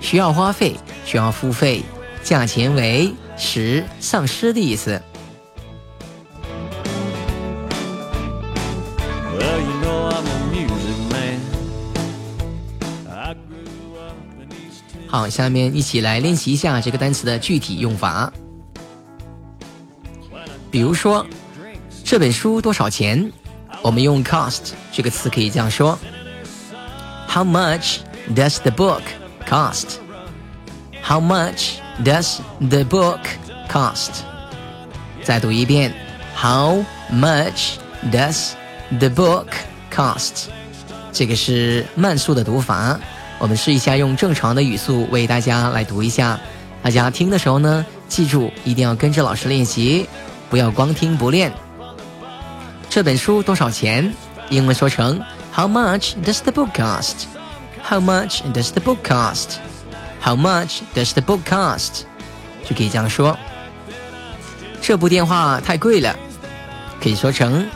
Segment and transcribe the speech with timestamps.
[0.00, 0.74] 需要花费，
[1.04, 1.84] 需要付费，
[2.24, 5.00] 价钱为使丧失的意思。
[15.16, 18.30] 好，下面一起来练习一下这个单词的具体用法。
[20.70, 21.26] 比如说，
[22.04, 23.32] 这本书多少钱？
[23.80, 25.98] 我们用 cost 这个词可以这样说
[27.26, 28.00] ：How much
[28.34, 29.00] does the book
[29.48, 29.94] cost?
[31.02, 33.20] How much does the book
[33.70, 34.10] cost?
[35.24, 35.94] 再读一遍
[36.36, 37.76] ：How much
[38.12, 38.50] does
[38.90, 39.46] the book
[39.90, 40.48] cost?
[41.10, 43.00] 这个是慢速的读法。
[43.38, 46.40] 我们试一下用正常的语速为大家来读一下，
[46.82, 50.08] 大家听的时候呢，记住一定要跟着老师练习，
[50.48, 51.52] 不要光听不练。
[52.88, 54.12] 这本书多少钱？
[54.48, 55.20] 英文说成
[55.52, 57.26] How much does the book cost?
[57.82, 59.58] How much does the book cost?
[60.20, 62.04] How much does the book cost?
[62.64, 63.36] 就可以这样说。
[64.80, 66.16] 这部电话太贵了，
[67.02, 67.68] 可以说成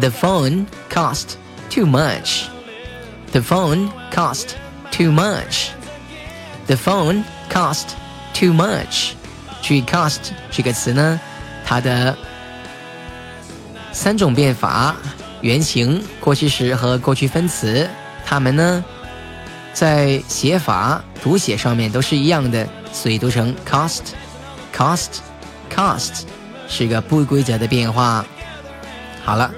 [0.00, 1.36] The phone cost
[1.70, 2.42] too much.
[3.32, 4.48] The phone cost
[4.98, 5.68] too much.
[6.66, 7.90] The phone cost
[8.34, 9.12] too much.
[9.62, 10.18] 注意 cost
[10.50, 11.20] 这个词呢，
[11.64, 12.16] 它的
[13.92, 14.96] 三种变法：
[15.40, 17.88] 原形、过去时和过去分词。
[18.26, 18.84] 它们呢，
[19.72, 24.00] 在写法、读写上面都是一样的，所以读成 cost、
[24.74, 25.20] cost、
[25.72, 26.22] cost
[26.68, 28.26] 是个不规则的变化。
[29.24, 29.48] 好了，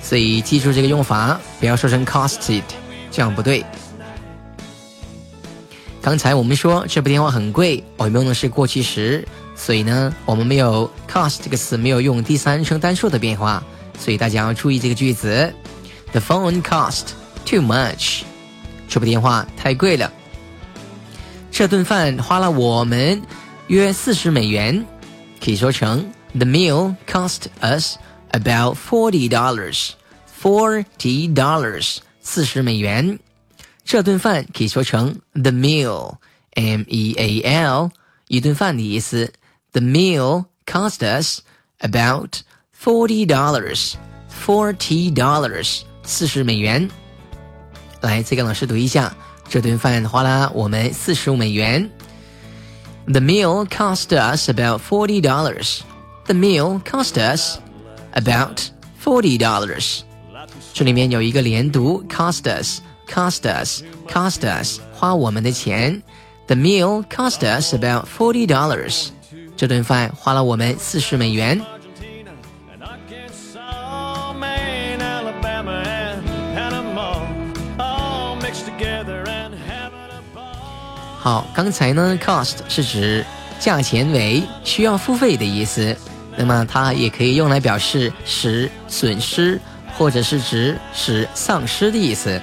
[0.00, 2.62] 所以记住这个用法，不要说成 costed，
[3.10, 3.64] 这样不对。
[6.00, 13.62] 刚才我们说这部电话很贵，我们用的是过去时，所以呢，我们没有 cost 这个词没有用第三人称单数的变化，
[13.98, 15.52] 所以大家要注意这个句子。
[16.12, 17.08] The phone cost
[17.44, 18.22] too much。
[18.88, 20.10] 这部电话太贵了。
[21.50, 23.20] 这顿饭花了我们
[23.66, 24.86] 约四十美元，
[25.44, 27.96] 可以说成 The meal cost us
[28.30, 29.90] about forty dollars。
[30.40, 33.18] Forty dollars，四十美元。
[33.87, 37.91] 这顿饭可以说成 the meal，m e a l，
[38.27, 39.33] 一顿饭的意思。
[39.71, 41.41] The meal cost us
[41.79, 42.37] about
[42.73, 46.89] forty dollars，forty dollars，四十美元。
[48.01, 49.15] 来，再跟老师读一下，
[49.49, 51.89] 这顿饭花了我们四十五美元。
[53.05, 55.79] The meal cost us about forty dollars.
[56.25, 57.57] The meal cost us
[58.13, 58.61] about
[59.03, 60.03] forty dollars.
[60.73, 62.79] 这里面有一个连读，cost us。
[63.12, 66.02] Cost us, cost us，花我们的钱。
[66.46, 69.08] The meal cost us about forty dollars。
[69.56, 71.60] 这顿饭花了我们四十美元。
[81.20, 83.26] 好，刚才呢，cost 是指
[83.58, 85.94] 价钱为需要付费的意思，
[86.36, 89.60] 那么它也可以用来表示使损失，
[89.96, 92.40] 或者是指使丧失的意思。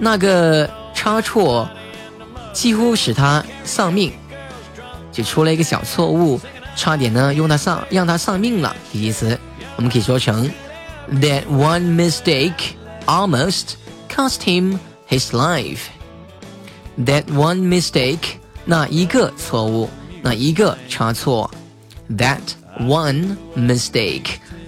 [0.00, 1.68] 那个差错
[2.52, 4.12] 几乎使他丧命，
[5.12, 6.40] 就出了一个小错误，
[6.74, 9.38] 差点呢用他丧让他丧命了的意思。
[9.76, 10.50] 我们可以说成
[11.12, 12.74] That one mistake
[13.06, 13.74] almost
[14.08, 15.80] cost him his life.
[16.98, 19.88] That one mistake，那一个错误，
[20.22, 21.50] 那一个差错。
[22.10, 22.40] That
[22.80, 24.26] one mistake，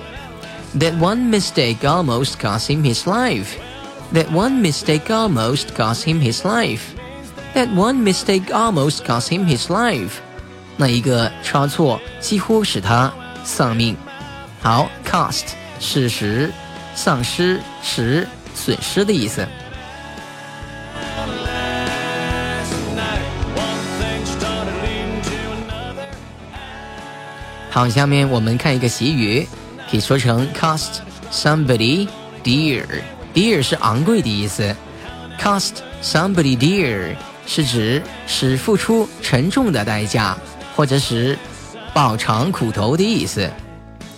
[0.80, 3.48] That one mistake almost cost him his life.
[4.14, 6.82] That one mistake almost cost him his life.
[7.54, 10.20] That one mistake almost cost him his life.
[10.78, 13.12] 那一个差错几乎使他
[13.44, 13.98] 丧命。
[14.62, 15.46] 好，cost
[15.80, 16.52] 事实
[16.96, 19.48] 丧失、使损失的意思。
[27.78, 29.48] 好，下面我们看一个习语，
[29.88, 30.98] 可以说成 cost
[31.32, 32.08] somebody
[32.44, 32.84] dear。
[33.36, 34.76] dear 是昂贵的意思
[35.40, 37.16] ，cost somebody dear
[37.46, 40.36] 是指使付出沉重的代价，
[40.76, 41.38] 或者是
[41.94, 43.48] 饱尝苦头的意思。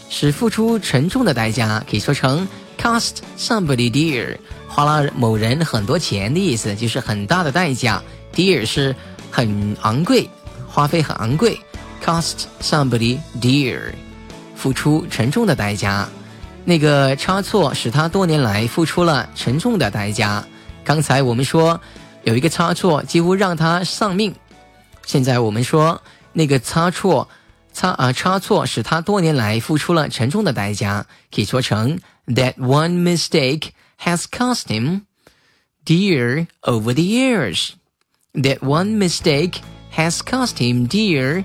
[0.10, 2.48] 使付出沉重的代价，可以说成
[2.82, 4.38] cost somebody dear，
[4.70, 8.02] 花了某人很多钱的意思，就是很大的代价。
[8.34, 8.96] dear 是
[9.30, 10.30] 很昂贵，
[10.66, 11.60] 花费很昂贵。
[12.03, 13.93] cost somebody dear，
[14.55, 16.09] 付出沉重的代价。
[16.65, 20.45] 那个差错使他多年来付出了沉重的代价。
[20.83, 21.81] 刚才我们说
[22.23, 24.35] 有一个差错几乎让他丧命，
[25.05, 26.01] 现在我们说
[26.33, 27.29] 那个差错
[27.73, 31.05] 差啊差错使他多年来付出了沉重的代价，
[31.35, 33.71] 可以说成 That one mistake
[34.01, 35.03] has cost him
[35.85, 37.71] dear over the years.
[38.33, 39.57] That one mistake
[39.95, 41.45] has cost him dear.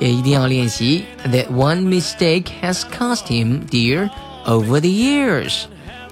[0.00, 1.04] 也一定要练习。
[1.24, 4.10] That one mistake has cost him dear
[4.44, 5.64] over the years.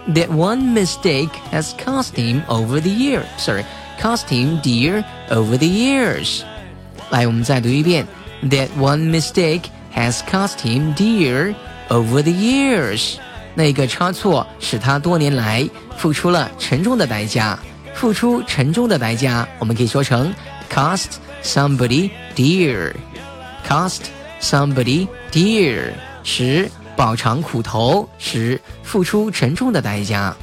[0.08, 3.22] That one mistake has cost him over the year.
[3.38, 3.64] Sorry,
[4.00, 6.42] cost him dear over the years.
[7.10, 8.06] 来，我们再读一遍。
[8.42, 9.62] That one mistake
[9.94, 11.54] has cost him dear
[11.88, 13.14] over the years.
[13.54, 17.58] 那个差错使他多年来付出了沉重的代价。
[17.94, 20.34] 付出沉重的代价，我们可以说成
[20.68, 21.06] cost
[21.44, 22.92] somebody dear。
[23.67, 24.01] Cost
[24.41, 25.91] somebody dear，
[26.23, 30.35] 十饱尝苦头，十付出沉重的代价。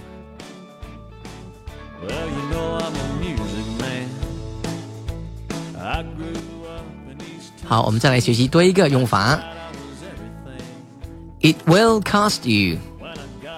[7.65, 9.41] 好，我们再来学习多一个用法。
[11.41, 12.79] It will cost you.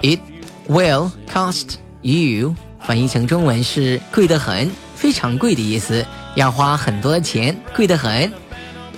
[0.03, 0.21] It
[0.67, 2.55] will cost you.
[2.81, 6.07] 翻译成中文是贵得很，非常贵的意思，
[6.37, 8.33] 要花很多的钱，贵得很。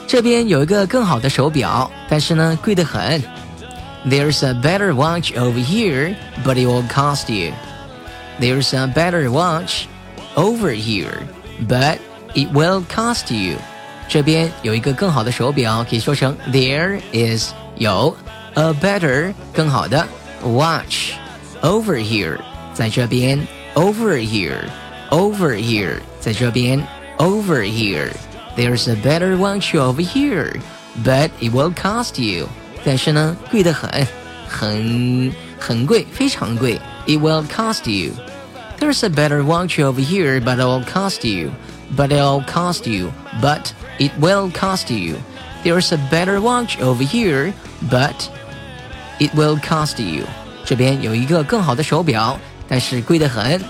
[0.10, 3.22] 这边有一个更好的手表，但是呢，贵得很。
[4.06, 7.54] There's a better watch over here, but it will cost you.
[8.40, 9.86] There's a better watch
[10.36, 11.24] over here,
[11.68, 11.98] but
[12.36, 13.58] it will cost you.
[14.08, 18.16] 这边有一个更好的手表，可以说成 There is 有
[18.54, 20.06] a better 更好的
[20.44, 21.14] watch
[21.64, 22.38] over here
[22.74, 23.40] 在这边
[23.74, 24.60] over here
[25.10, 26.80] over here 在这边
[27.18, 28.10] over here。
[28.56, 30.60] there's a better watch over here,
[31.04, 32.48] but it will cost you.
[32.84, 34.08] 但是呢，贵得很，
[34.48, 36.80] 很很贵，非常贵。
[37.08, 38.14] It will cost you.
[38.80, 41.52] There's a better watch over here, but it will cost you.
[41.96, 43.12] But it'll cost you.
[43.42, 45.18] But it will cost you.
[45.64, 47.54] There's a better watch over here,
[47.90, 48.28] but
[49.20, 50.26] it will cost you.
[50.66, 53.62] 这边有一个更好的手表，但是贵得很，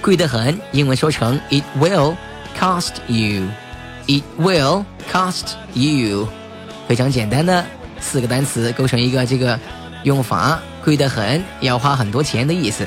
[0.00, 0.58] 贵得很。
[0.72, 2.16] 英文说成 It will
[2.58, 3.48] cost you.
[4.05, 6.27] It will cost you，
[6.89, 7.65] 非常简单的
[8.01, 9.57] 四个单词构成一个这个
[10.03, 12.85] 用法，贵得很，要花很多钱的意思。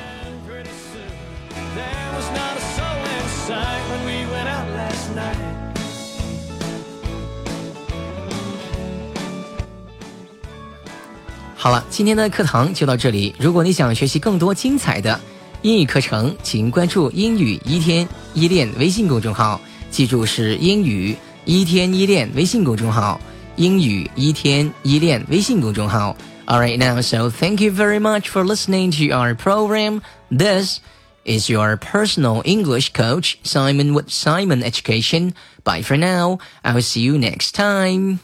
[11.57, 13.35] 好了，今天的课堂就到这里。
[13.39, 15.19] 如果你想学习更多精彩的
[15.63, 19.59] 英语课程，请关注“英语一天一练”微信公众号。
[19.96, 23.20] 记住是英语一天一练微信公众号，
[23.56, 26.16] 英语一天一练微信公众号。
[26.46, 30.02] All right now, so thank you very much for listening to our program.
[30.30, 30.80] This
[31.24, 35.34] is your personal English coach, Simon with Simon Education.
[35.64, 36.40] Bye for now.
[36.64, 38.20] I'll see you next time.